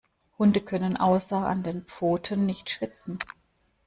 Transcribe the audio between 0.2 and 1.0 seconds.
Hunde können